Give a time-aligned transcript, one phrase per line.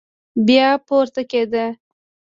[0.47, 1.65] بيا پورته کېده.